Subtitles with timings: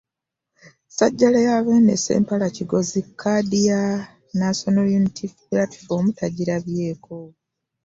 [0.89, 3.81] Ssajjalyabeene Ssempala Kigozi kkaadi ya
[4.41, 7.15] National Unity Platform tagirabyeko.